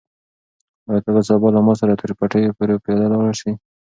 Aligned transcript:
آیا 0.89 1.01
ته 1.05 1.09
به 1.15 1.21
سبا 1.27 1.47
له 1.55 1.59
ما 1.65 1.73
سره 1.81 1.93
تر 2.01 2.09
پټیو 2.19 2.55
پورې 2.57 2.75
پیاده 2.83 3.07
لاړ 3.11 3.33
شې؟ 3.39 3.51